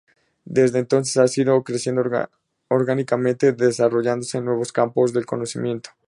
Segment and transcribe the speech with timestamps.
[0.45, 2.03] Desde entonces, ha ido creciendo
[2.69, 5.91] orgánicamente y desarrollándose en nuevos campos del conocimiento.